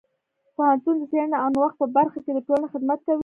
پوهنتون 0.55 0.95
د 0.99 1.03
څیړنې 1.11 1.37
او 1.41 1.47
نوښت 1.55 1.75
په 1.81 1.85
برخه 1.97 2.19
کې 2.23 2.31
د 2.33 2.39
ټولنې 2.47 2.71
خدمت 2.73 2.99
کوي. 3.05 3.19